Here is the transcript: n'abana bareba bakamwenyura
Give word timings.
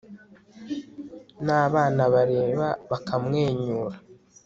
n'abana 1.45 2.03
bareba 2.13 2.67
bakamwenyura 2.89 3.97